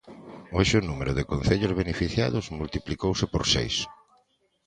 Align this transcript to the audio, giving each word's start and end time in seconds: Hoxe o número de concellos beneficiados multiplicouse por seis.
Hoxe 0.55 0.75
o 0.77 0.85
número 0.89 1.11
de 1.17 1.27
concellos 1.31 1.77
beneficiados 1.81 2.45
multiplicouse 2.59 3.25
por 3.33 3.43
seis. 3.53 3.75